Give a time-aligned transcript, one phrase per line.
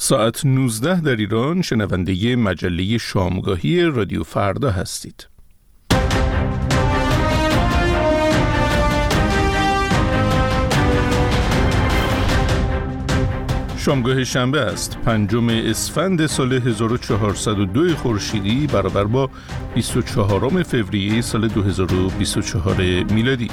[0.00, 5.28] ساعت 19 در ایران شنونده مجله شامگاهی رادیو فردا هستید.
[13.78, 19.30] شامگاه شنبه است پنجم اسفند سال 1402 خورشیدی برابر با
[19.74, 23.48] 24 فوریه سال 2024 میلادی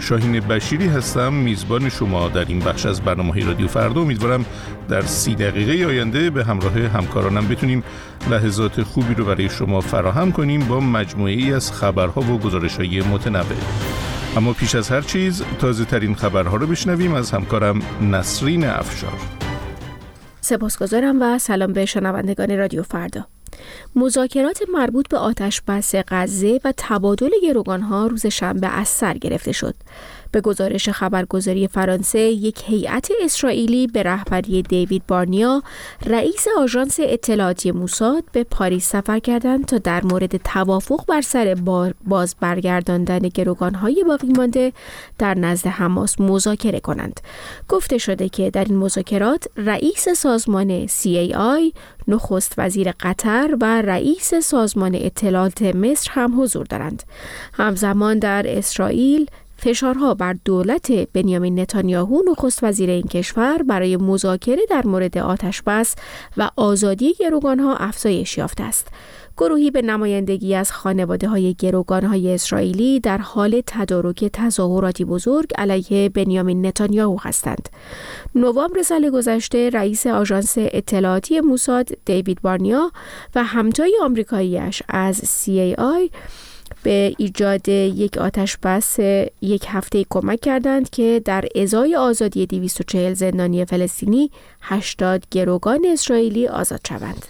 [0.00, 4.00] شاهین بشیری هستم میزبان شما در این بخش از برنامه رادیو فردا.
[4.00, 4.44] امیدوارم
[4.88, 7.82] در سی دقیقه آینده به همراه همکارانم بتونیم
[8.30, 13.00] لحظات خوبی رو برای شما فراهم کنیم با مجموعه ای از خبرها و گزارش های
[13.00, 13.44] متنوع.
[14.36, 19.18] اما پیش از هر چیز تازه ترین خبرها رو بشنویم از همکارم نسرین افشار.
[20.40, 23.26] سپاسگزارم و سلام به شنوندگان رادیو فردا.
[23.94, 29.74] مذاکرات مربوط به آتش بس غزه و تبادل گروگانها روز شنبه از سر گرفته شد.
[30.32, 35.62] به گزارش خبرگزاری فرانسه یک هیئت اسرائیلی به رهبری دیوید بارنیا
[36.06, 41.54] رئیس آژانس اطلاعاتی موساد به پاریس سفر کردند تا در مورد توافق بر سر
[42.04, 44.72] باز برگرداندن گروگانهای باقی مانده
[45.18, 47.20] در نزد حماس مذاکره کنند.
[47.68, 51.74] گفته شده که در این مذاکرات رئیس سازمان CAI
[52.08, 57.02] نخست وزیر قطر و رئیس سازمان اطلاعات مصر هم حضور دارند.
[57.52, 59.26] همزمان در اسرائیل
[59.62, 65.94] فشارها بر دولت بنیامین نتانیاهو نخست وزیر این کشور برای مذاکره در مورد آتش بس
[66.36, 68.88] و آزادی گروگانها افزایش یافته است.
[69.36, 76.08] گروهی به نمایندگی از خانواده های گروگان های اسرائیلی در حال تدارک تظاهراتی بزرگ علیه
[76.08, 77.68] بنیامین نتانیاهو هستند.
[78.34, 82.92] نوامبر سال گذشته رئیس آژانس اطلاعاتی موساد دیوید بارنیا
[83.34, 86.10] و همتای آمریکاییش از CAI
[86.82, 88.98] به ایجاد یک آتش بس
[89.40, 96.80] یک هفته کمک کردند که در ازای آزادی 240 زندانی فلسطینی 80 گروگان اسرائیلی آزاد
[96.88, 97.26] شوند.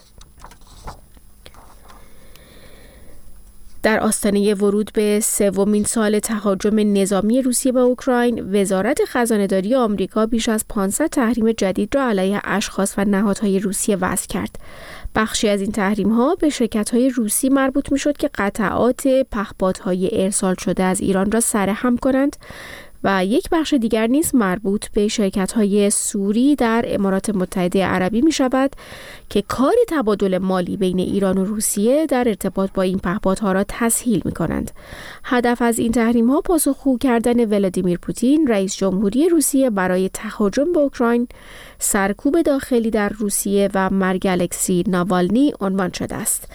[3.82, 10.48] در آستانه ورود به سومین سال تهاجم نظامی روسیه به اوکراین وزارت خزانهداری آمریکا بیش
[10.48, 14.56] از 500 تحریم جدید را علیه اشخاص و نهادهای روسیه وضع کرد
[15.14, 20.22] بخشی از این تحریم ها به شرکت های روسی مربوط می شد که قطعات پهپادهای
[20.24, 22.36] ارسال شده از ایران را سرهم کنند.
[23.04, 28.32] و یک بخش دیگر نیز مربوط به شرکت های سوری در امارات متحده عربی می
[28.32, 28.76] شود
[29.28, 34.22] که کار تبادل مالی بین ایران و روسیه در ارتباط با این پهپادها را تسهیل
[34.24, 34.70] می کنند.
[35.24, 40.80] هدف از این تحریم ها پاسخگو کردن ولادیمیر پوتین رئیس جمهوری روسیه برای تهاجم به
[40.80, 41.28] اوکراین
[41.78, 46.48] سرکوب داخلی در روسیه و مرگ الکسی ناوالنی عنوان شده است.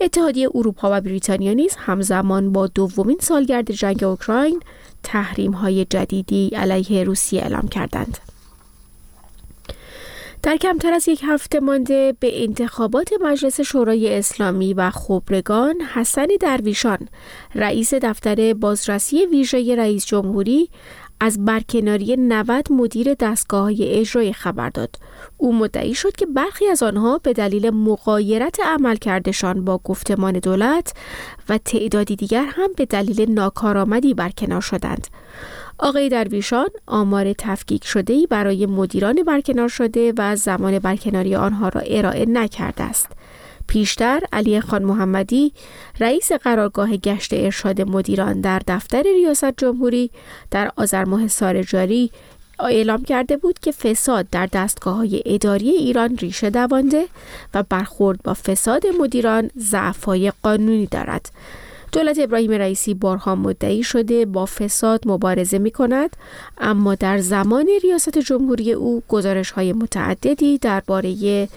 [0.00, 4.60] اتحادیه اروپا و بریتانیا نیز همزمان با دومین سالگرد جنگ اوکراین
[5.02, 8.18] تحریم های جدیدی علیه روسیه اعلام کردند.
[10.42, 17.08] در کمتر از یک هفته مانده به انتخابات مجلس شورای اسلامی و خبرگان حسن درویشان
[17.54, 20.68] رئیس دفتر بازرسی ویژه رئیس جمهوری
[21.24, 24.96] از برکناری 90 مدیر دستگاه های اجرای خبر داد.
[25.36, 30.94] او مدعی شد که برخی از آنها به دلیل مقایرت عملکردشان با گفتمان دولت
[31.48, 35.06] و تعدادی دیگر هم به دلیل ناکارآمدی برکنار شدند.
[35.78, 42.26] آقای درویشان آمار تفکیک شده برای مدیران برکنار شده و زمان برکناری آنها را ارائه
[42.26, 43.08] نکرده است.
[43.72, 45.52] پیشتر علی خان محمدی
[46.00, 50.10] رئیس قرارگاه گشت ارشاد مدیران در دفتر ریاست جمهوری
[50.50, 52.10] در آذر ماه سال جاری
[52.60, 57.04] اعلام کرده بود که فساد در دستگاه های اداری ایران ریشه دوانده
[57.54, 61.30] و برخورد با فساد مدیران ضعفهای قانونی دارد.
[61.92, 66.16] دولت ابراهیم رئیسی بارها مدعی شده با فساد مبارزه می کند
[66.58, 71.48] اما در زمان ریاست جمهوری او گزارش های متعددی درباره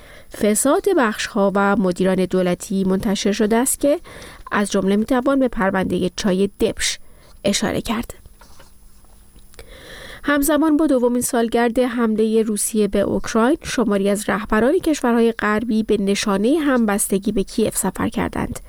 [0.42, 4.00] فساد بخش ها و مدیران دولتی منتشر شده است که
[4.52, 7.00] از جمله می توان به پرونده چای دبش
[7.44, 8.25] اشاره کرد.
[10.28, 16.58] همزمان با دومین سالگرد حمله روسیه به اوکراین شماری از رهبران کشورهای غربی به نشانه
[16.60, 18.60] همبستگی به کیف سفر کردند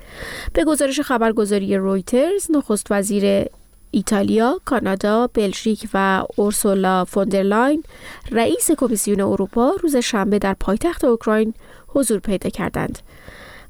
[0.53, 3.45] به گزارش خبرگزاری رویترز نخست وزیر
[3.91, 7.83] ایتالیا، کانادا، بلژیک و اورسولا فوندرلاین
[8.31, 11.53] رئیس کمیسیون اروپا روز شنبه در پایتخت اوکراین
[11.87, 12.99] حضور پیدا کردند.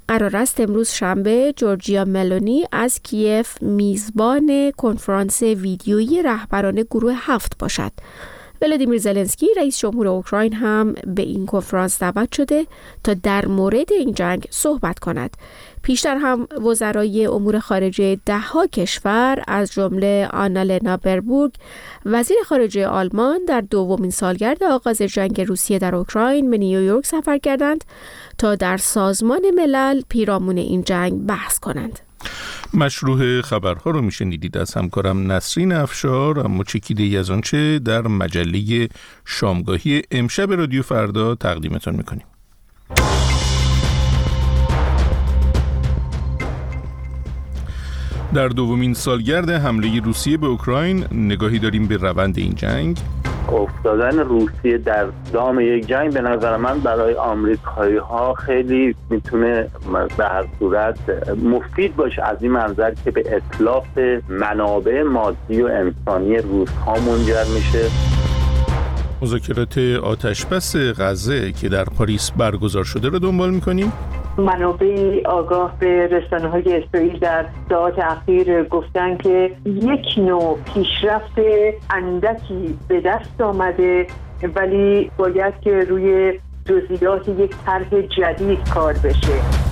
[0.07, 7.91] قرار است امروز شنبه جورجیا ملونی از کیف میزبان کنفرانس ویدیویی رهبران گروه هفت باشد.
[8.61, 12.67] ولادیمیر زلنسکی رئیس جمهور اوکراین هم به این کنفرانس دعوت شده
[13.03, 15.37] تا در مورد این جنگ صحبت کند
[15.81, 21.53] پیشتر هم وزرای امور خارجه دهها کشور از جمله آنالنا بربورگ
[22.05, 27.83] وزیر خارجه آلمان در دومین سالگرد آغاز جنگ روسیه در اوکراین به نیویورک سفر کردند
[28.37, 31.99] تا در سازمان ملل پیرامون این جنگ بحث کنند.
[32.73, 38.87] مشروع خبرها رو میشنیدید از همکارم نسرین افشار اما چکیده ای از آنچه در مجله
[39.25, 42.25] شامگاهی امشب رادیو فردا تقدیمتان می‌کنیم.
[48.33, 52.97] در دومین سالگرد حمله روسیه به اوکراین نگاهی داریم به روند این جنگ.
[53.53, 59.67] افتادن روسیه در دام یک جنگ به نظر من برای آمریکایی ها خیلی می‌تونه
[60.17, 60.99] به هر صورت
[61.43, 63.97] مفید باشه از این منظر که به اطلاف
[64.29, 67.85] منابع مادی و انسانی روس ها منجر میشه.
[69.21, 73.93] مذاکرات آتش بس غزه که در پاریس برگزار شده رو دنبال می‌کنیم.
[74.37, 81.39] منابع آگاه به رسانه های اسرائیل در ساعت اخیر گفتن که یک نوع پیشرفت
[81.89, 84.07] اندکی به دست آمده
[84.55, 89.67] ولی باید که روی جزئیات یک طرح جدید کار بشه.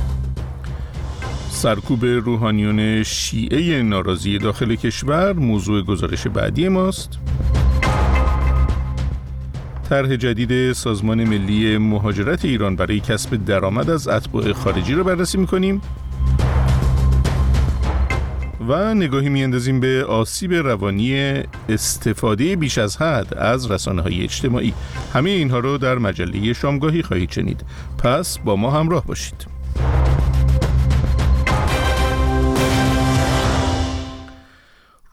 [1.50, 7.20] سرکوب روحانیون شیعه ناراضی داخل کشور موضوع گزارش بعدی ماست.
[9.90, 15.82] طرح جدید سازمان ملی مهاجرت ایران برای کسب درآمد از اتباع خارجی رو بررسی می‌کنیم.
[18.68, 24.74] و نگاهی میاندازیم به آسیب روانی استفاده بیش از حد از رسانه های اجتماعی.
[25.14, 27.62] همه اینها رو در مجله شامگاهی خواهید شنید.
[27.98, 29.55] پس با ما همراه باشید.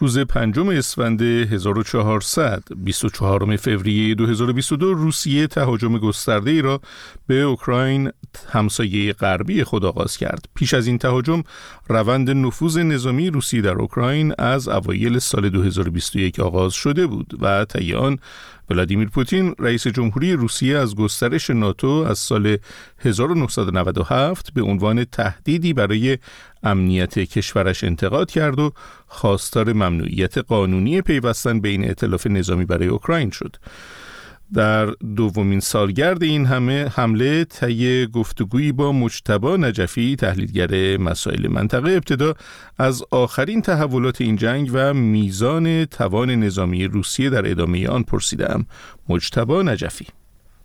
[0.03, 6.81] روز پنجم اسفند 1400 24 فوریه 2022 روسیه تهاجم گسترده ای را
[7.27, 8.11] به اوکراین
[8.49, 10.45] همسایه غربی خود آغاز کرد.
[10.55, 11.43] پیش از این تهاجم
[11.89, 17.95] روند نفوذ نظامی روسیه در اوکراین از اوایل سال 2021 آغاز شده بود و طی
[17.95, 18.19] آن
[18.71, 22.57] ولادیمیر پوتین رئیس جمهوری روسیه از گسترش ناتو از سال
[22.99, 26.19] 1997 به عنوان تهدیدی برای
[26.63, 28.73] امنیت کشورش انتقاد کرد و
[29.07, 33.57] خواستار ممنوعیت قانونی پیوستن به این ائتلاف نظامی برای اوکراین شد.
[34.55, 42.35] در دومین سالگرد این همه حمله طی گفتگویی با مجتبا نجفی تحلیلگر مسائل منطقه ابتدا
[42.79, 48.67] از آخرین تحولات این جنگ و میزان توان نظامی روسیه در ادامه آن پرسیدم.
[49.09, 50.07] مجتبا نجفی.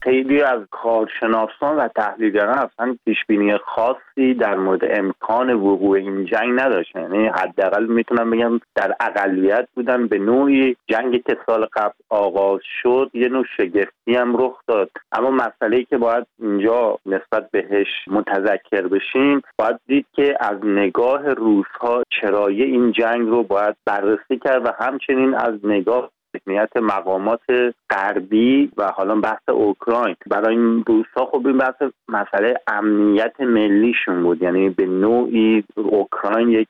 [0.02, 6.60] خیلی از کارشناسان و تحلیلگران اصلا پیش بینی خاصی در مورد امکان وقوع این جنگ
[6.60, 7.02] نداشتن.
[7.02, 13.10] یعنی حداقل می‌تونم بگم در اقلیت بودن به نوعی جنگ که سال قبل آغاز شد
[13.14, 14.90] یه نوع شگفتی هم رخ داد.
[15.12, 22.04] اما مسئله که باید اینجا نسبت بهش متذکر بشیم باید دید که از نگاه روزها
[22.22, 26.10] چرایی این جنگ رو باید بررسی کرد و همچنین از نگاه
[26.46, 27.42] ذهنیت مقامات
[27.90, 30.16] غربی و حالا بحث اوکراین.
[30.28, 31.76] برای این روزها خب این بحث
[32.08, 34.42] مسئله امنیت ملیشون بود.
[34.42, 36.68] یعنی به نوعی اوکراین یک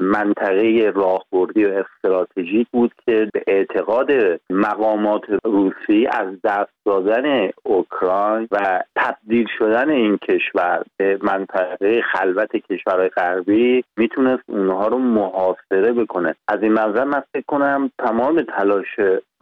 [0.00, 4.10] منطقه راهبردی و استراتژیک بود که به اعتقاد
[4.50, 13.08] مقامات روسی از دست دادن اوکراین و تبدیل شدن این کشور به منطقه خلوت کشورهای
[13.08, 16.34] غربی می‌تونست اونها رو محاصره بکنه.
[16.48, 18.93] از این منظر من فکر کنم تمام تلاش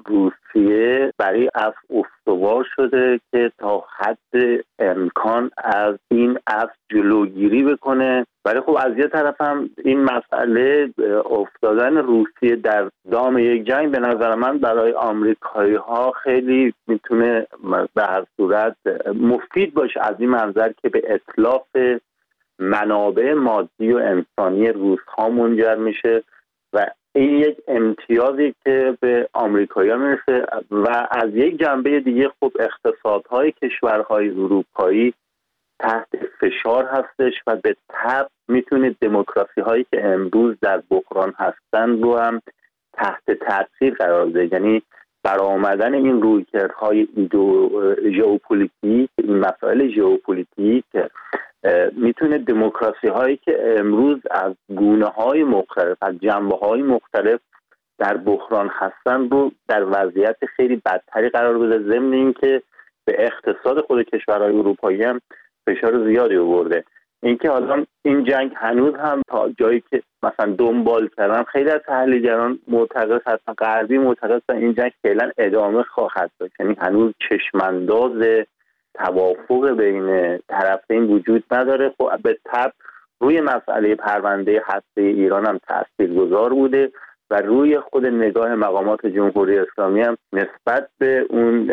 [0.07, 8.27] روسیه برای اف استوار شده که تا حد امکان از این اف جلوگیری بکنه.
[8.45, 10.91] ولی خب از یه طرف هم این مسئله
[11.31, 17.47] افتادن روسیه در دام یک جنگ به نظر من برای آمریکایی ها خیلی می‌تونه
[17.95, 18.77] به هر صورت
[19.15, 21.67] مفید باشه از این منظر که به اطلاف
[22.59, 26.23] منابع مادی و انسانی روس ها منجر میشه
[26.73, 33.53] و این یک امتیازی که به آمریکایی می‌رسه و از یک جنبه دیگه خب اقتصادهای
[33.53, 35.15] کشورهای اروپایی
[35.79, 36.09] تحت
[36.41, 42.43] فشار هستش و به تبع می‌تونه دموکراسی هایی که امروز در بحران هستن رو هم
[42.93, 44.49] تحت تاثیر قرار بده.
[44.53, 44.83] یعنی
[45.25, 47.09] برآمدن این رویکردهای
[48.17, 50.85] ژئوپلیتیک این مسائل ژئوپلیتیک
[51.93, 57.41] می‌تونه دموکراسی هایی که امروز از گونه های مختلف از جنبه های مختلف
[57.99, 62.63] در بحران هستن رو در وضعیت خیلی بدتری قرار بده ضمن اینکه
[63.05, 65.21] به اقتصاد خود کشورهای اروپایی هم
[65.67, 66.85] فشار زیادی آورده.
[67.23, 72.59] اینکه حالا این جنگ هنوز هم تا جایی که مثلا دنبال کردن خیلی از تحلیلگران
[72.69, 76.53] معتقد هستن غربی معتقد هستن این جنگ فعلا ادامه خواهد داشت.
[76.61, 78.45] یعنی هنوز چشمانداز
[78.95, 81.95] توافق بین طرفین وجود نداره.
[81.99, 82.73] خب به تب
[83.21, 86.93] روی مسئله پرونده هسته ایران هم تاثیرگذار بوده
[87.31, 91.67] و روی خود نگاه مقامات جمهوری اسلامی هم نسبت به اون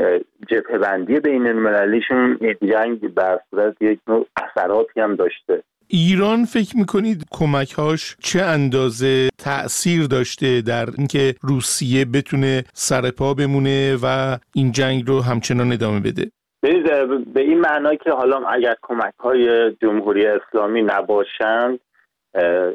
[0.49, 5.63] جبهه بندی بین المللیشون جنگ بر صورت یک نوع اثراتی هم داشته.
[5.87, 14.37] ایران فکر می‌کنید کمکهاش چه اندازه تأثیر داشته در اینکه روسیه بتونه سرپا بمونه و
[14.55, 20.27] این جنگ رو همچنان ادامه بده؟ به این معنا که حالا اگر کمک های جمهوری
[20.27, 21.79] اسلامی نباشند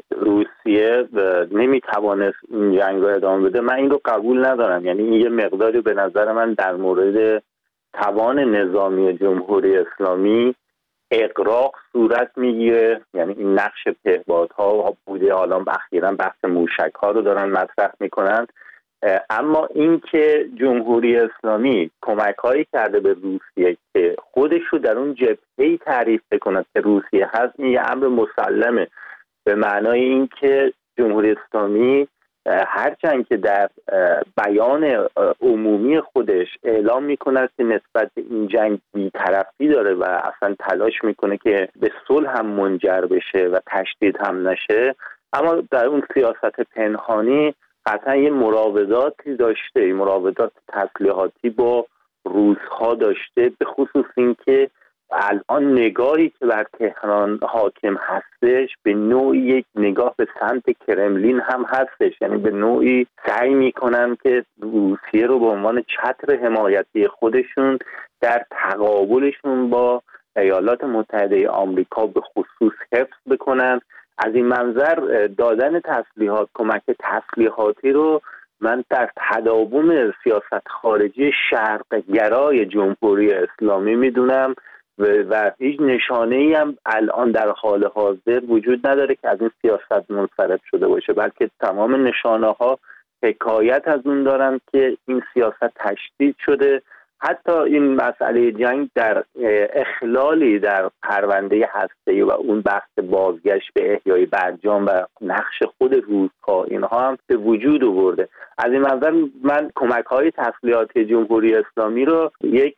[0.09, 1.07] روسیه
[1.51, 3.61] نمی‌توانست این جنگ رو ادامه بده.
[3.61, 4.85] من این رو قبول ندارم.
[4.85, 7.43] یعنی این یه مقداری به نظر من در مورد
[7.93, 10.55] توان نظامی جمهوری اسلامی
[11.11, 13.01] اقراق صورت می‌گیره.
[13.13, 15.33] یعنی این نقش پهبادها بوده.
[15.33, 18.47] حالا اخیرا بحث موشک ها رو دارن مطرح می‌کنن
[19.29, 25.77] اما اینکه جمهوری اسلامی کمک هایی کرده به روسیه که خودش رو در اون جبهه
[25.77, 28.87] تعریف بکند که روسیه هست این یه امر مسلمه.
[29.43, 32.07] به معنای اینکه جمهوری اسلامی
[32.67, 33.69] هرچند که در
[34.45, 35.07] بیان
[35.41, 41.37] عمومی خودش اعلام می‌کند که نسبت به این جنگ بیطرفی داره و اصلا تلاش می‌کنه
[41.37, 44.95] که به صلح هم منجر بشه و تشدید هم نشه.
[45.33, 47.55] اما در اون سیاست پنهانی
[47.85, 49.93] قطعا یه مراوداتی داشته.
[49.93, 51.85] مراودات تسلیحاتی با
[52.25, 54.69] روزها داشته به خصوص اینکه
[55.11, 61.65] الان نگاهی که بر تهران حاکم هستش به نوعی یک نگاه به سمت کرملین هم
[61.67, 62.21] هستش.
[62.21, 67.79] یعنی به نوعی سعی می‌کنن که روسیه رو به عنوان چتر حمایتی خودشون
[68.21, 70.01] در تقابلشون با
[70.37, 73.81] ایالات متحده آمریکا به خصوص حفظ بکنن.
[74.17, 78.21] از این منظر دادن تسلیحات کمک تسلیحاتی رو
[78.61, 84.55] من در تداوم سیاست خارجی شرق گرای جمهوری اسلامی می‌دونم
[84.99, 90.11] و هیچ نشانه ای هم الان در حال حاضر وجود نداره که از این سیاست
[90.11, 91.13] منصرف شده باشه.
[91.13, 92.79] بلکه تمام نشانه ها
[93.23, 96.81] حکایت از اون دارن که این سیاست تشدید شده
[97.19, 99.23] حتی این مسئله جنگ در
[99.73, 104.89] اخلالی در پرونده هسته و اون بحث بازگشت به احیای برجام و
[105.21, 108.29] نقش خود روزها اینها هم به وجود آورده.
[108.57, 109.11] از این منظر
[109.43, 112.75] من کمک های تسلیحاتی جمهوری اسلامی رو یک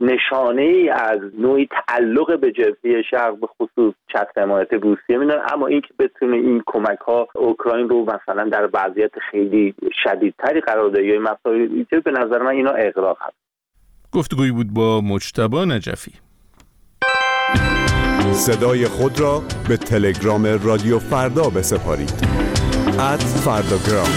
[0.00, 5.66] نشانه ای از نوعی تعلق به جبهه شرق به خصوص چتر حمایت روسیه می‌دونم اما
[5.66, 9.74] اینکه بتونه این کمک ها اوکراین رو مثلا در وضعیت خیلی
[10.04, 13.43] شدیدتری قرار ده یا مسائل به نظر من اینا اقراق هست.
[14.14, 16.12] گفتگویی بود با مجتبا نجفی.
[18.32, 22.44] صدای خود را به تلگرام رادیو فردا بسپارید.
[22.98, 24.08] ات فرداگرام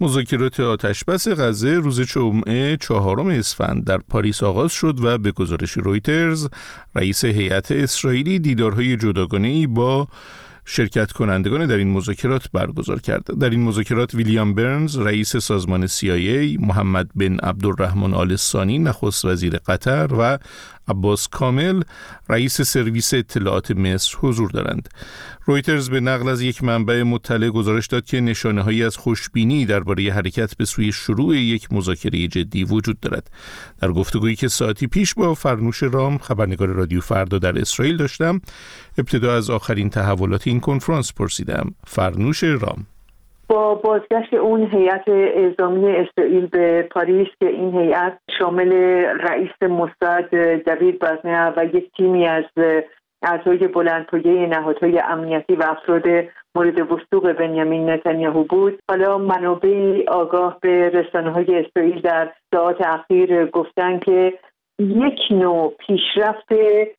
[0.00, 6.48] مذاکرات آتشبس غزه روز جمعه چهارم اسفند در پاریس آغاز شد و به گزارش رویترز
[6.94, 10.08] رئیس هیئت اسرائیلی دیدارهای جداگانه با
[10.64, 13.38] شرکت کنندگان در این مذاکرات برگزار کرد.
[13.38, 19.56] در این مذاکرات ویلیام برنز رئیس سازمان CIA، محمد بن عبدالرحمن آل ثانی نخست وزیر
[19.56, 20.38] قطر و
[20.88, 21.82] عباس کامل
[22.28, 24.88] رئیس سرویس اطلاعات مصر حضور دارند.
[25.44, 30.12] رویترز به نقل از یک منبع مطلع گزارش داد که نشانه هایی از خوشبینی درباره
[30.12, 33.30] حرکت به سوی شروع یک مذاکره جدی وجود دارد.
[33.80, 38.40] در گفتگویی که ساعتی پیش با فرنوش رام خبرنگار رادیو فردا در اسرائیل داشتم
[38.98, 41.74] ابتدا از آخرین تحولات این کنفرانس پرسیدم.
[41.86, 42.86] فرنوش رام
[43.52, 48.72] با بازگشت اون هیئت اعزامی اسرائیل به پاریس که این هیئت شامل
[49.20, 50.30] رئیس موساد
[50.66, 52.44] دوید بازنیا و یک تیمی از
[53.22, 56.02] اعضای بلندپایه نهادهای امنیتی و افراد
[56.54, 58.78] مورد وسوق بنیامین نتانیاهو بود.
[58.90, 64.38] حالا منابع آگاه به رسانه های اسرائیل در ساعات اخیر گفتن که
[64.78, 66.52] یک نوع پیشرفت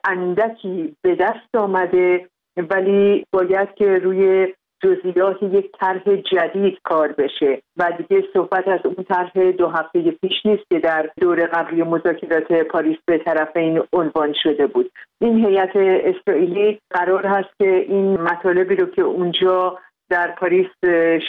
[0.05, 4.53] اندکی به دست آمده ولی باید که روی
[4.83, 7.61] جزئیات یک طرح جدید کار بشه.
[7.77, 12.51] و دیگه صحبت از اون طرح دو هفته پیش نیست که در دور قبلی مذاکرات
[12.51, 14.91] پاریس به طرف این عنوان شده بود.
[15.21, 19.77] این هیئت اسرائیلی قرار هست که این مطالبی رو که اونجا
[20.09, 20.67] در پاریس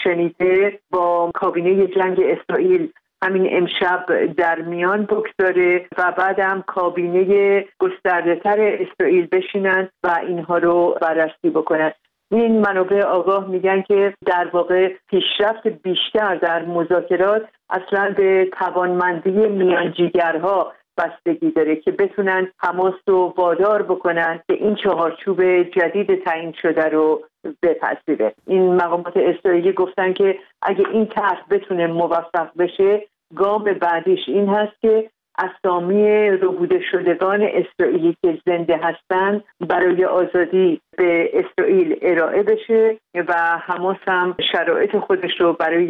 [0.04, 2.88] شنیده با کابینه جنگ اسرائیل
[3.24, 10.58] همین امشب در میان بگذاره و بعد هم کابینه گسترده تر اسرائیل بشینند و اینها
[10.58, 11.94] رو بررسی بکنند
[12.30, 20.72] این منابع آگاه میگن که در واقع پیشرفت بیشتر در مذاکرات اصلا به توانمندی میانجیگرها
[20.98, 27.22] بستگی داره که بتونن حماس رو وادار بکنن که این چهارچوب جدید تعیین شده رو
[27.62, 28.34] بپذیره.
[28.46, 34.80] این مقامات اسرائیلی گفتن که اگه این طرح بتونه موفق بشه گام بعدیش این هست
[34.80, 43.58] که اسامی ربوده شدگان اسرائیلی که زنده هستند برای آزادی به اسرائیل ارائه بشه و
[43.66, 45.88] حماس هم شرایط خودش رو برای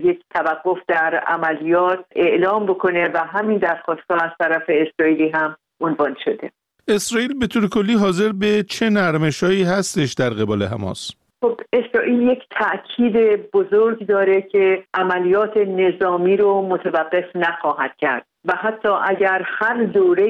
[0.00, 6.50] یک توقف در عملیات اعلام بکنه و همین درخواست از طرف اسرائیلی هم عنوان شده
[6.88, 12.42] اسرائیل به طور کلی حاضر به چه نرمشایی هستش در قبال حماس؟ خب اسرائیل یک
[12.50, 18.26] تاکید بزرگ داره که عملیات نظامی رو متوقف نخواهد کرد.
[18.44, 20.26] و حتی اگر هر دوره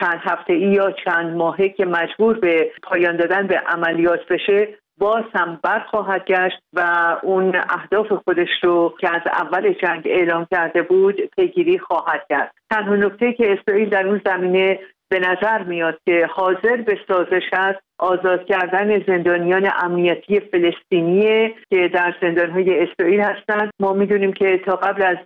[0.00, 4.68] چند هفته ای یا چند ماهه که مجبور به پایان دادن به عملیات بشه
[4.98, 10.82] باز هم برخواهد گشت و اون اهداف خودش رو که از اول جنگ اعلام کرده
[10.82, 12.54] بود پیگیری خواهد کرد.
[12.70, 14.78] تنها نکته که اسرائیل در اون زمینه
[15.10, 22.14] به نظر میاد که حاضر به سازش است آزاد کردن زندانیان امنیتی فلسطینی که در
[22.20, 23.70] زندانهای اسرائیل هستند.
[23.80, 25.16] ما می‌دونیم که تا قبل از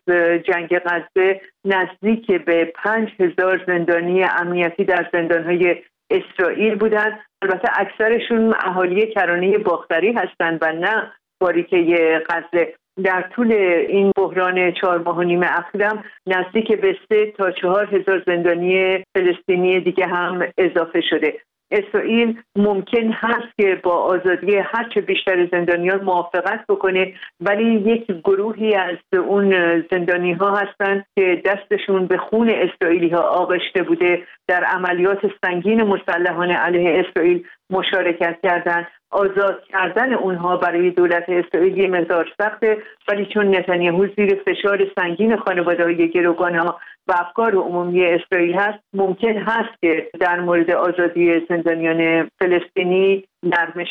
[0.44, 5.76] جنگ غزه نزدیک به پنج هزار زندانی امنیتی در زندانهای
[6.10, 7.20] اسرائیل بودند.
[7.42, 12.74] البته اکثرشون اهالی کرانه باختری هستند و نه باریکه غزه.
[13.04, 13.52] در طول
[13.88, 19.80] این بحران چهار ماه و نیم اخیرم نزدیک به سه تا چهار هزار زندانی فلسطینی
[19.80, 21.40] دیگه هم اضافه شده.
[21.72, 28.96] اسرائیل ممکن هست که با آزادی هرچه بیشتر زندانیان موافقت بکنه ولی یک گروهی از
[29.12, 29.50] اون
[29.90, 34.22] زندانی ها هستند که دستشون به خون اسرائیلی ها آغشته بوده.
[34.48, 41.88] در عملیات سنگین مسلحانه علیه اسرائیل مشارکت کردند آزاد کردن اونها برای دولت اسرائیل یه
[41.88, 42.78] مقدار سخته.
[43.08, 48.78] ولی چون نتانیاهو زیر فشار سنگین خانواده های گروگان ها و افکار عمومی اسرائیل هست
[48.92, 53.88] ممکن هست که در مورد آزادی زندانیان فلسطینی نرمش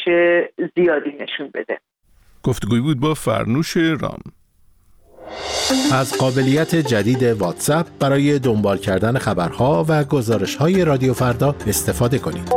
[0.75, 1.77] زیادی نشون بده.
[2.43, 4.19] گفتگوی بود با فرنوش رام.
[5.93, 12.49] از قابلیت جدید واتساپ برای دنبال کردن خبرها و گزارش های رادیو فردا استفاده کنید.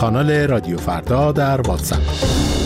[0.00, 2.57] کانال رادیو فردا در واتساپ.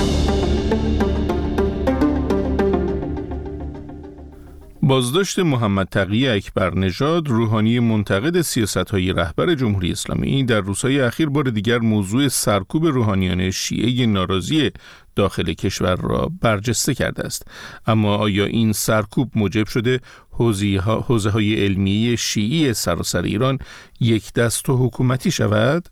[4.93, 11.29] بازداشت محمد تقی اکبر نژاد روحانی منتقد سیاست های رهبر جمهوری اسلامی در روزهای اخیر
[11.29, 14.71] بار دیگر موضوع سرکوب روحانیان شیعه ناراضی
[15.17, 17.47] داخل کشور را برجسته کرده است.
[17.87, 23.59] اما آیا این سرکوب موجب شده حوزه های علمی شیعی سراسر ایران
[24.01, 25.89] یک دست و حکومتی شود؟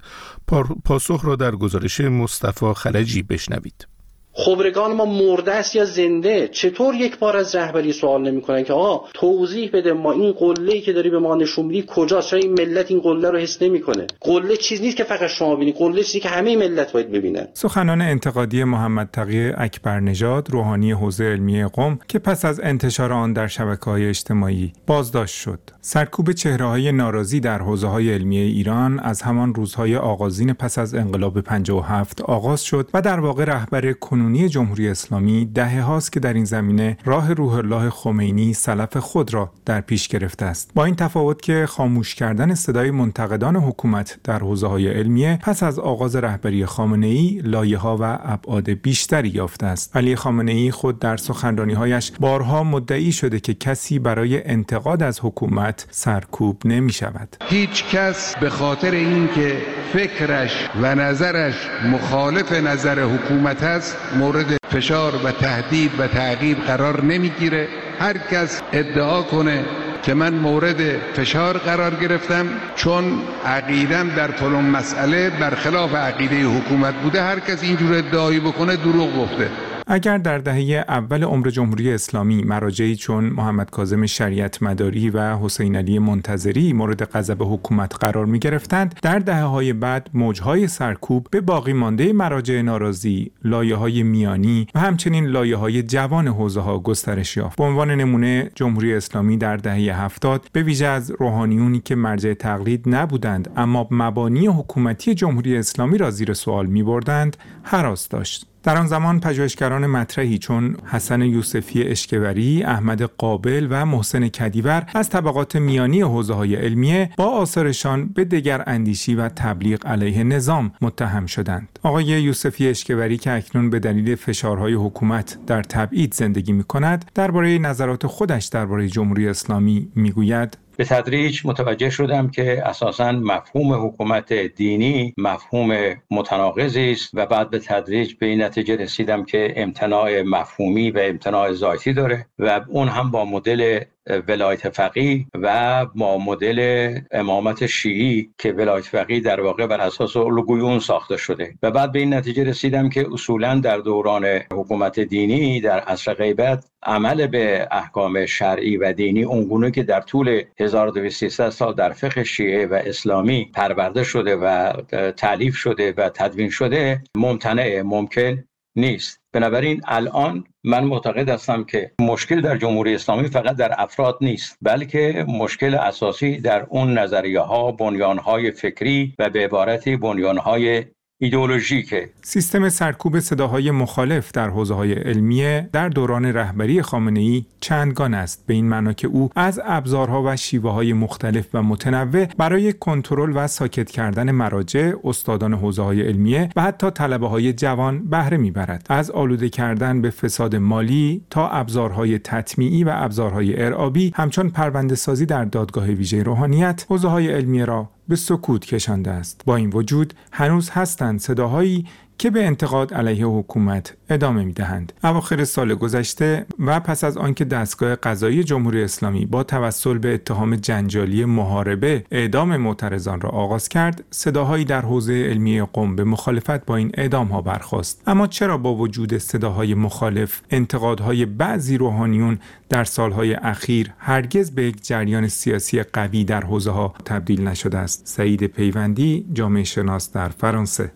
[0.85, 3.90] پاسخ را در گزارش مصطفی خلجی بشنوید.
[4.33, 9.09] خبرگان ما مرده است یا زنده؟ چطور یک بار از رهبری سوال نمی‌کنن که آقا
[9.15, 12.91] توضیح بده ما این قله که داری به ما نشون میدی کجاست؟ چرا این ملت
[12.91, 16.29] این قله رو حس نمی‌کنه؟ قله چیز نیست که فقط شما ببینید قله چیزی که
[16.29, 17.49] همه ملت باید ببینن.
[17.55, 23.33] سخنان انتقادی محمد تقی اکبر نژاد روحانی حوزه علمیه قم که پس از انتشار آن
[23.33, 25.61] در شبکه های اجتماعی بازداشت شد.
[25.81, 30.95] سرکوب چهره های ناراضی در حوزه های علمی ایران از همان روزهای آغازین پس از
[30.95, 36.33] انقلاب 57 آغاز شد و در واقع رهبر کنونی جمهوری اسلامی دهه هاست که در
[36.33, 40.71] این زمینه راه روح الله خمینی سلف خود را در پیش گرفته است.
[40.75, 45.79] با این تفاوت که خاموش کردن صدای منتقدان حکومت در حوزه های علمیه پس از
[45.79, 49.97] آغاز رهبری خامنه ای لایه ها و ابعاد بیشتری یافته است.
[49.97, 55.21] علی خامنه ای خود در سخنرانی هایش بارها مدعی شده که کسی برای انتقاد از
[55.23, 61.55] حکومت سرکوب نمی شود هیچ کس به خاطر اینکه فکرش و نظرش
[61.93, 67.69] مخالف نظر حکومت است مورد فشار و تهدید و تعقیب قرار نمی‌گیره.
[67.99, 69.65] هر کس ادعا کنه
[70.03, 72.47] که من مورد فشار قرار گرفتم
[72.77, 79.17] چون عقیدم در فلان مسئله برخلاف عقیده حکومت بوده هر کس اینجور ادعایی بکنه دروغ
[79.17, 79.51] گفته.
[79.93, 85.77] اگر در دهه اول عمر جمهوری اسلامی مراجعی چون محمد کاظم شریعت مداری و حسین
[85.77, 91.41] علی منتظری مورد غضب حکومت قرار می گرفتند در دهه های بعد موجهای سرکوب به
[91.41, 97.37] باقی مانده مراجع ناراضی لایه های میانی و همچنین لایه های جوان حوزه ها گسترش
[97.37, 97.59] یافت.
[97.59, 102.83] به عنوان نمونه جمهوری اسلامی در دهه هفتاد به ویژه از روحانیونی که مرجع تقلید
[102.87, 108.50] نبودند اما مبانی حکومتی جمهوری اسلامی را زیر سوال می بردند حراس داشت.
[108.63, 115.11] در آن زمان پژوهشگران مطرحی چون حسن یوسفی اشکوری، احمد قابل و محسن کدیور از
[115.11, 121.27] طبقات میانی حوزه های علمیه با آثارشان به دگر اندیشی و تبلیغ علیه نظام متهم
[121.27, 121.79] شدند.
[121.83, 127.59] آقای یوسفی اشکوری که اکنون به دلیل فشارهای حکومت در تبعید زندگی می کند، درباره
[127.59, 135.15] نظرات خودش درباره جمهوری اسلامی می‌گوید به تدریج متوجه شدم که اساسا مفهوم حکومت دینی
[135.19, 140.99] مفهوم متناقضی است و بعد به تدریج به این نتیجه رسیدم که امتناع مفهومی و
[140.99, 143.81] امتناع ذاتی داره و اون هم با مدل
[144.29, 150.81] ولایت فقی و با مدل امامت شیعی که ولایت فقی در واقع بر اساس الگوی
[150.81, 151.55] ساخته شده.
[151.63, 156.65] و بعد به این نتیجه رسیدم که اصولا در دوران حکومت دینی در عصر غیبت
[156.83, 162.67] عمل به احکام شرعی و دینی اونگونه که در طول 1200 سال در فقه شیعه
[162.67, 164.73] و اسلامی پرورده شده و
[165.11, 168.45] تعلیف شده و تدوین شده ممتنع ممکن
[168.77, 169.21] نیست.
[169.33, 175.25] بنابراین الان من معتقد هستم که مشکل در جمهوری اسلامی فقط در افراد نیست بلکه
[175.29, 180.85] مشکل اساسی در اون نظریه ها بنیان فکری و به عبارتی بنیان های
[181.23, 182.11] ایدئولوژیکه.
[182.23, 188.45] سیستم سرکوب صداهای مخالف در حوزه های علمیه در دوران رهبری خامنه ای چندگان است.
[188.47, 193.33] به این معنا که او از ابزارها و شیوه های مختلف و متنوع برای کنترل
[193.35, 198.87] و ساکت کردن مراجع استادان حوزه های علمیه و حتی طلبه های جوان بهره می‌برد.
[198.89, 205.27] از آلوده کردن به فساد مالی تا ابزارهای تطمیعی و ابزارهای ارعابی همچون پرونده سازی
[205.27, 209.43] در دادگاه ویژه روحانیت حوزه های علمیه را به سکوت کشانده است.
[209.47, 211.87] با این وجود هنوز هستند صداهایی
[212.21, 214.93] که به انتقاد علیه حکومت ادامه می دهند.
[215.05, 220.57] اواخر سال گذشته و پس از آنکه دستگاه قضایی جمهوری اسلامی با توسل به اتهام
[220.57, 226.77] جنجالی محاربه اعدام معترضان را آغاز کرد، صداهایی در حوزه علمی قم به مخالفت با
[226.77, 228.03] این اعدام ها برخواست.
[228.07, 234.87] اما چرا با وجود صداهای مخالف، انتقادهای بعضی روحانیون در سالهای اخیر هرگز به یک
[234.87, 240.93] جریان سیاسی قوی در حوزه ها تبدیل نشده است؟ سعید پیوندی، جامعه شناس در فرانسه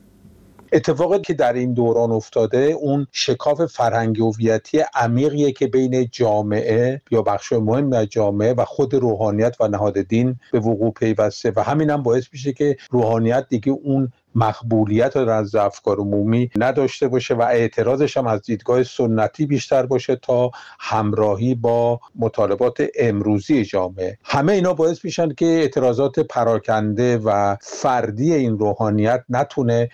[0.75, 7.23] اتفاقی که در این دوران افتاده اون شکاف فرهنگی هویتی عمیقیه که بین جامعه یا
[7.23, 11.53] بخش مهم از جامعه و خود روحانیت و نهاد دین به وقوع پیوسته.
[11.57, 17.35] و همین هم باعث میشه که روحانیت دیگه اون مقبولیت از افکار عمومی نداشته باشه
[17.35, 24.19] و اعتراضش هم از دیدگاه سنتی بیشتر باشه تا همراهی با مطالبات امروزی جامعه.
[24.25, 29.89] همه اینا باعث میشن که اعتراضات پراکنده و فردی این روحانیت نتونه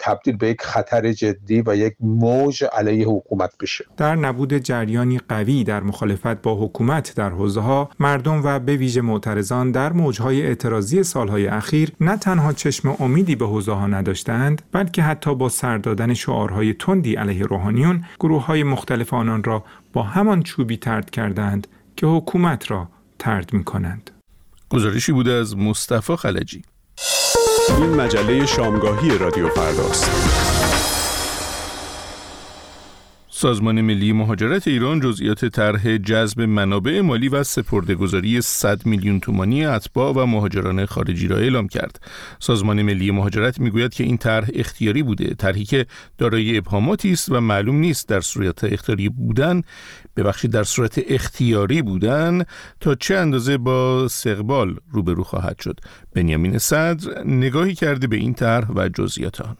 [0.00, 3.84] تبدیل به یک خطر جدی و یک موج علیه حکومت بشه.
[3.96, 9.00] در نبود جریانی قوی در مخالفت با حکومت در حوزه ها مردم و به ویژه
[9.00, 15.02] معترضان در موجهای اعتراضی سالهای اخیر نه تنها چشم امیدی به حوزه ها نداشتند بلکه
[15.02, 20.42] حتی با سر دادن شعارهای تندی علیه روحانیون گروه های مختلف آنان را با همان
[20.42, 21.66] چوبی ترد کردند
[21.96, 24.10] که حکومت را ترد می کنند.
[24.68, 26.62] گزارشی بوده از مصطفی خلجی
[27.78, 31.01] این مجله شامگاهی رادیو فرداست
[33.42, 40.12] سازمان ملی مهاجرت ایران جزئیات طرح جذب منابع مالی و سپردهگذاری 100 میلیون تومانی اتباع
[40.12, 42.00] و مهاجران خارجی را اعلام کرد.
[42.38, 45.86] سازمان ملی مهاجرت می‌گوید که این طرح اختیاری بوده، طرحی که
[46.18, 49.62] دارای ابهاماتی است و معلوم نیست در صورت اختیاری بودن
[50.16, 52.44] ببخشید در صورت اختیاری بودن
[52.80, 55.80] تا چه اندازه با سقبال روبرو خواهد شد.
[56.14, 59.56] بنیامین صدر نگاهی کرده به این طرح و جزئیات آن.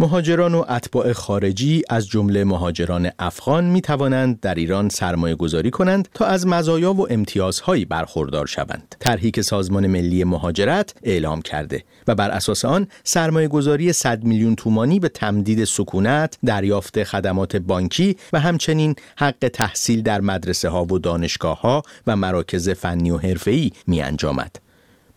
[0.00, 6.08] مهاجران و اتباع خارجی از جمله مهاجران افغان می توانند در ایران سرمایه گذاری کنند
[6.14, 8.96] تا از مزایا و امتیازهایی برخوردار شوند.
[9.00, 14.54] طرحی که سازمان ملی مهاجرت اعلام کرده و بر اساس آن سرمایه گذاری 100 میلیون
[14.54, 20.98] تومانی به تمدید سکونت، دریافت خدمات بانکی و همچنین حق تحصیل در مدرسه ها و
[20.98, 24.69] دانشگاه ها و مراکز فنی و حرفه‌ای می انجامد.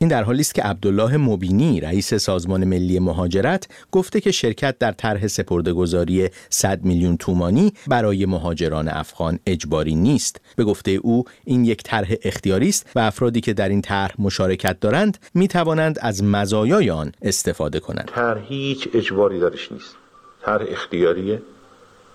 [0.03, 4.91] این در حالی است که عبدالله مبینی رئیس سازمان ملی مهاجرت گفته که شرکت در
[4.91, 10.41] طرح سپردهگذاری 100 میلیون تومانی برای مهاجران افغان اجباری نیست.
[10.55, 14.79] به گفته او این یک طرح اختیاری است و افرادی که در این طرح مشارکت
[14.79, 18.11] دارند می توانند از مزایای آن استفاده کنند.
[18.15, 19.95] طرح هیچ اجباری دارش نیست.
[20.41, 21.41] طرح اختیاریه.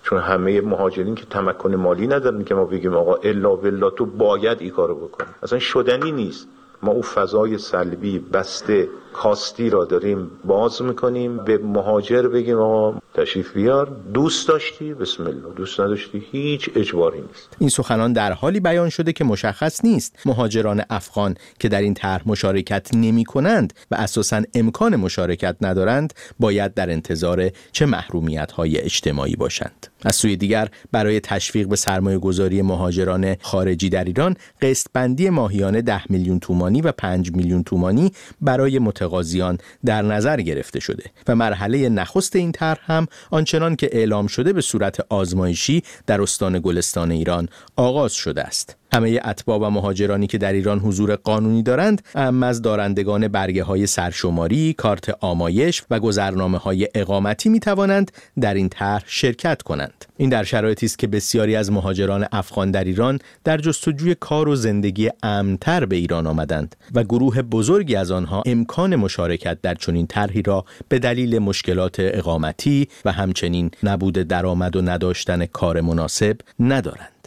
[0.03, 4.61] چون همه مهاجرین که تمکن مالی ندارن که ما بگیم آقا الا بالله تو باید
[4.61, 5.29] این کارو بکنی.
[5.43, 6.47] اصلا شدنی نیست.
[6.81, 11.37] ما او فضای سلبی بسته کاستی را داریم باز می‌کنیم.
[11.37, 13.97] به مهاجر بگیم آقا تشریف بیار.
[14.13, 15.53] دوست داشتی؟ بسم الله.
[15.55, 17.55] دوست نداشتی؟ هیچ اجباری نیست.
[17.59, 20.15] این سخنان در حالی بیان شده که مشخص نیست.
[20.25, 26.73] مهاجران افغان که در این طرح مشارکت نمی کنند و اساسا امکان مشارکت ندارند باید
[26.73, 29.87] در انتظار چه محرومیت های اجتماعی باشند.
[30.05, 35.81] از سوی دیگر برای تشویق به سرمایه گذاری مهاجران خارجی در ایران قسط بندی ماهیانه
[35.81, 41.89] 10 میلیون تومانی و 5 میلیون تومانی برای متقاضیان در نظر گرفته شده و مرحله
[41.89, 47.49] نخست این طرح هم آنچنان که اعلام شده به صورت آزمایشی در استان گلستان ایران
[47.75, 48.78] آغاز شده است.
[48.93, 53.87] همه اتباع و مهاجرانی که در ایران حضور قانونی دارند اما از دارندگان برگه های
[53.87, 60.05] سرشماری، کارت آمایش و گذرنامه های اقامتی می توانند در این طرح شرکت کنند.
[60.17, 64.55] این در شرایطی است که بسیاری از مهاجران افغان در ایران در جستجوی کار و
[64.55, 70.41] زندگی امنتر به ایران آمدند و گروه بزرگی از آنها امکان مشارکت در چنین طرحی
[70.41, 77.18] را به دلیل مشکلات اقامتی و همچنین نبود درآمد و نداشتن کار مناسب ندارند.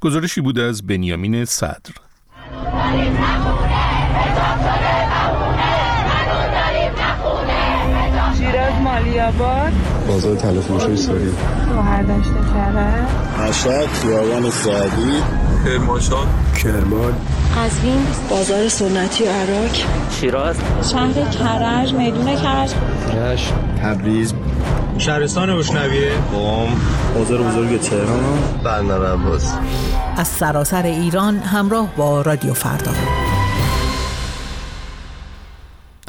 [0.00, 1.92] گزارشی بوده از بنیامین صدر.
[8.38, 9.72] شیراز مالی آباد.
[10.08, 11.32] بازار تلف مشوی ساری
[12.08, 15.22] داشته کرده مشهد خیابان سعدی.
[15.64, 16.26] کرمانشاه.
[16.62, 17.14] کرمان.
[17.56, 18.06] قزوین.
[18.30, 19.70] بازار سنتی عراق.
[20.20, 20.56] شیراز.
[20.92, 22.74] شهر کرج میدون کرج.
[23.16, 24.34] رشت تبریز.
[24.98, 26.68] شهرستان بشنویه قم
[27.14, 28.38] بازار بزرگ تهران.
[28.64, 29.54] بندر عباس
[30.16, 32.90] از سراسر ایران همراه با رادیو فردا.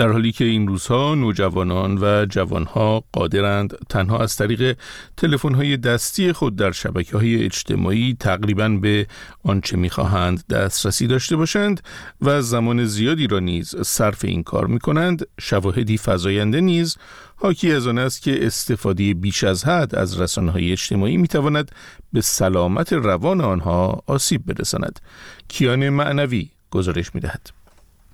[0.02, 4.78] در حالی که این روزها نوجوانان و جوانها قادرند تنها از طریق
[5.18, 9.08] تلفن‌های دستی خود در شبکه های اجتماعی تقریبا به
[9.44, 11.82] آنچه می‌خواهند دسترسی داشته باشند
[12.22, 16.98] و زمان زیادی را نیز صرف این کار می کنند شواهدی فزاینده نیز
[17.36, 21.72] حاکی از آن است که استفاده بیش از حد از رسانه های اجتماعی می تواند
[22.14, 25.00] به سلامت روان آنها آسیب برساند
[25.48, 27.61] کیان معنوی گزارش می دهد.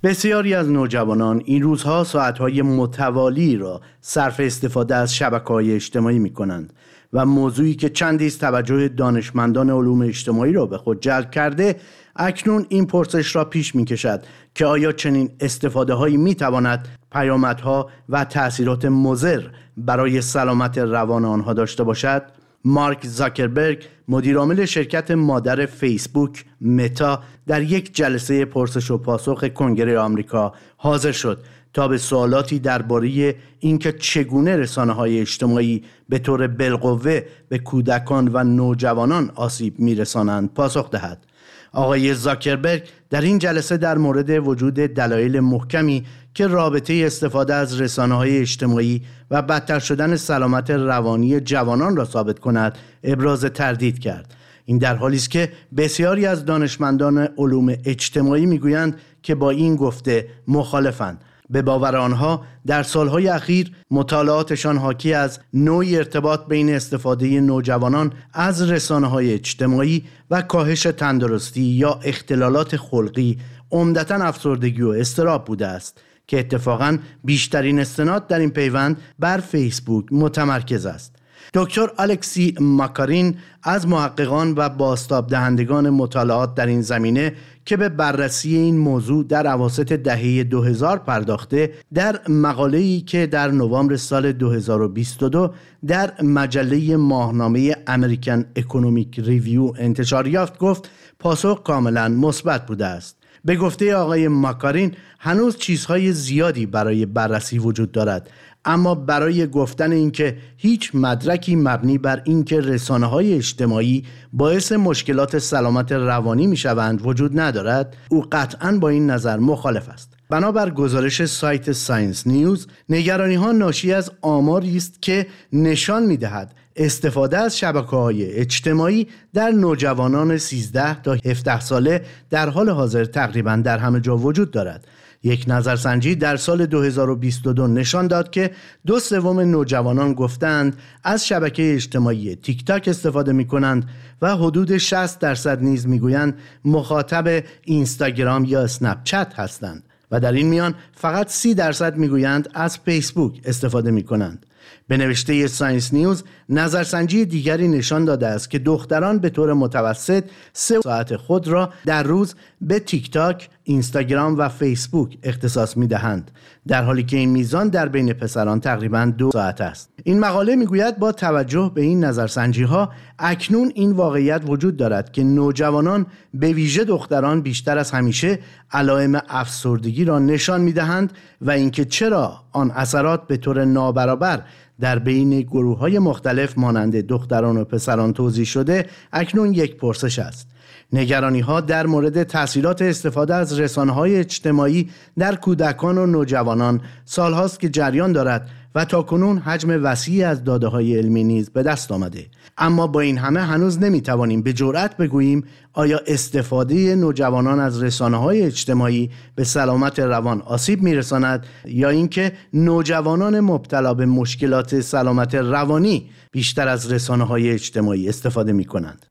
[0.03, 6.33] بسیاری از نوجوانان این روزها ساعتهای متوالی را صرف استفاده از شبکه های اجتماعی می
[6.33, 6.73] کنند
[7.13, 11.75] و موضوعی که چندی توجه دانشمندان علوم اجتماعی را به خود جلب کرده
[12.15, 14.23] اکنون این پرسش را پیش می کشد
[14.55, 19.41] که آیا چنین استفاده هایی می تواند پیامدها و تاثیرات مضر
[19.77, 22.23] برای سلامت روان آنها داشته باشد؟
[22.67, 30.53] مارک زاکربرگ مدیرعامل شرکت مادر فیسبوک متا در یک جلسه پرسش و پاسخ کنگره آمریکا
[30.77, 37.57] حاضر شد تا به سوالاتی درباره اینکه چگونه رسانه های اجتماعی به طور بالقوه به
[37.57, 41.25] کودکان و نوجوانان آسیب میرسانند پاسخ دهد.
[41.73, 46.05] آقای زاکربرگ در این جلسه در مورد وجود دلایل محکمی
[46.37, 52.39] که رابطه استفاده از رسانه های اجتماعی و بدتر شدن سلامت روانی جوانان را ثابت
[52.39, 54.35] کند ابراز تردید کرد.
[54.65, 60.27] این در حالی است که بسیاری از دانشمندان علوم اجتماعی می‌گویند که با این گفته
[60.47, 61.21] مخالفند.
[61.49, 68.71] به باور آنها در سالهای اخیر مطالعاتشان حاکی از نوعی ارتباط بین استفاده نوجوانان از
[68.71, 73.37] رسانه های اجتماعی و کاهش تندرستی یا اختلالات خلقی
[73.71, 80.05] عمدتا افسردگی و استراب بوده است که اتفاقا بیشترین استناد در این پیوند بر فیسبوک
[80.11, 81.15] متمرکز است.
[81.53, 87.33] دکتر الکسی ماکارین از محققان و باستاب دهندگان مطالعات در این زمینه
[87.65, 93.95] که به بررسی این موضوع در عواسط دهه 2000 پرداخته در مقاله‌ای که در نوامبر
[93.95, 95.53] سال 2022
[95.87, 103.17] در مجله ماهنامه امریکن اکونومیک ریویو انتشار یافت گفت پاسخ کاملا مثبت بوده است.
[103.47, 108.29] به گفته آقای ماکارین هنوز چیزهای زیادی برای بررسی وجود دارد.
[108.65, 115.91] اما برای گفتن اینکه هیچ مدرکی مبنی بر اینکه رسانه های اجتماعی باعث مشکلات سلامت
[115.91, 120.13] روانی می شوند وجود ندارد او قطعا با این نظر مخالف است.
[120.29, 126.53] بنابر گزارش سایت ساینس نیوز نگرانی ها ناشی از آماری است که نشان می دهد
[126.77, 133.55] استفاده از شبکه های اجتماعی در نوجوانان 13 تا 17 ساله در حال حاضر تقریبا
[133.55, 134.87] در همه جا وجود دارد
[135.23, 138.51] یک نظرسنجی در سال 2022 نشان داد که
[138.85, 143.89] دو سوم نوجوانان گفتند از شبکه اجتماعی تیک تاک استفاده می کنند
[144.21, 150.47] و حدود 60 درصد نیز می‌گویند مخاطب اینستاگرام یا اسنپ چت هستند و در این
[150.47, 154.45] میان فقط 30 درصد می‌گویند از فیسبوک استفاده می کنند.
[154.87, 160.23] به نوشته ساینس نیوز نظرسنجی دیگری نشان داده است که دختران به طور متوسط
[160.53, 166.31] سه ساعت خود را در روز به تیک تاک، اینستاگرام و فیسبوک اختصاص می دهند
[166.67, 169.89] در حالی که این میزان در بین پسران تقریبا دو ساعت است.
[170.03, 175.23] این مقاله می‌گوید با توجه به این نظرسنجی ها اکنون این واقعیت وجود دارد که
[175.23, 178.39] نوجوانان به ویژه دختران بیشتر از همیشه
[178.71, 184.41] علائم افسردگی را نشان می دهند و اینکه چرا آن اثرات به طور نابرابر
[184.79, 190.47] در بین گروه های مختلف مانند دختران و پسران توضیح شده اکنون یک پرسش است.
[190.93, 197.59] نگرانی ها در مورد تاثیرات استفاده از رسانه های اجتماعی در کودکان و نوجوانان سالهاست
[197.59, 201.91] که جریان دارد و تا کنون حجم وسیعی از داده های علمی نیز به دست
[201.91, 202.25] آمده.
[202.57, 208.17] اما با این همه هنوز نمی توانیم به جرأت بگوییم آیا استفاده نوجوانان از رسانه
[208.17, 215.35] های اجتماعی به سلامت روان آسیب می رساند یا اینکه نوجوانان مبتلا به مشکلات سلامت
[215.35, 219.05] روانی بیشتر از رسانه های اجتماعی استفاده می کنند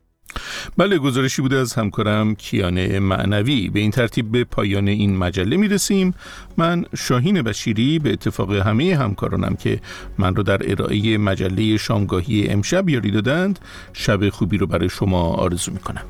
[0.77, 3.68] بله گزارشی بوده از همکارم کیانه معنوی.
[3.68, 6.14] به این ترتیب به پایان این مجله می رسیم
[6.57, 9.81] من شاهین بشیری به اتفاق همه همکارانم که
[10.18, 13.59] من رو در ارائه مجله شامگاهی امشب یاری دادند
[13.92, 16.03] شب خوبی رو برای شما آرزو می کنم